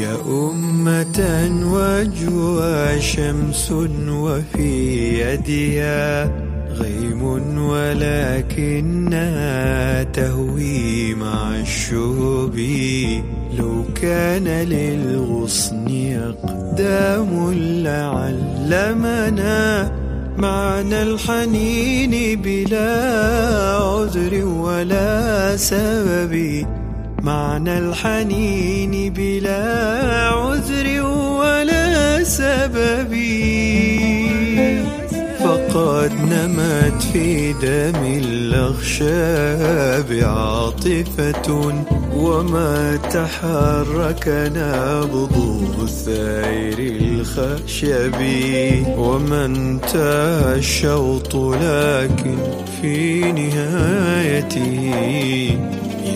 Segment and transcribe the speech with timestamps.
[0.00, 1.18] يا أمة
[1.72, 3.72] وجهها شمس
[4.08, 4.72] وفي
[5.20, 6.30] يدها
[6.72, 7.22] غيم
[7.58, 9.42] ولكنها
[10.02, 12.56] تهوي مع الشهب
[13.58, 17.52] لو كان للغصن أقدام
[17.84, 19.56] لعلمنا
[20.38, 22.92] معنى الحنين بلا
[23.76, 26.66] عذر ولا سبب.
[27.26, 29.64] معنى الحنين بلا
[30.28, 30.86] عذر
[31.40, 33.12] ولا سبب.
[35.38, 41.48] فقد نمت في دم الأخشاب عاطفة
[42.14, 44.24] وما تحرك
[44.56, 45.36] نبض
[45.82, 48.20] الثائر الخشب.
[48.98, 52.38] وما انتهى الشوط لكن
[52.82, 54.76] في نهايته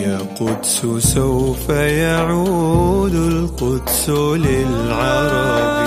[0.01, 0.77] يا قدس
[1.13, 4.09] سوف يعود القدس
[4.45, 5.81] للعرب.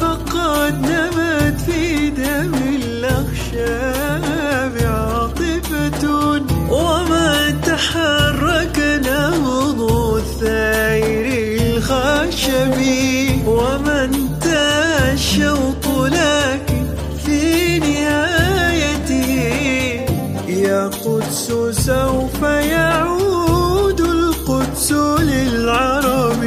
[0.00, 6.02] فقد نمت في دم الأخشاب عاطفة
[6.70, 9.80] وما تحرك نبض
[10.16, 11.26] الثائر
[11.76, 12.78] الخشب.
[13.46, 16.84] وما انتهى الشوط لكن
[17.24, 17.42] في
[17.78, 19.30] نهايته
[20.48, 21.46] يا قدس
[21.86, 23.37] سوف يعود
[24.78, 26.44] القدس للعرب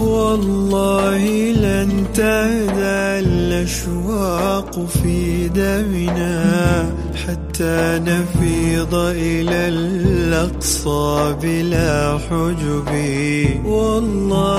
[0.00, 6.90] والله لن تهدى الأشواق في دمنا
[7.26, 12.88] حتى نفيض إلى الأقصى بلا حجب.
[13.66, 14.55] والله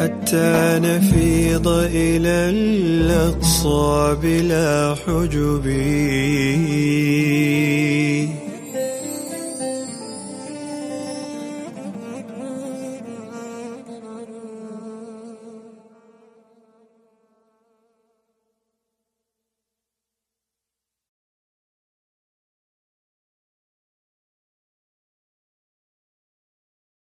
[0.00, 5.66] حتى نفيض إلى الأقصى بلا حجب.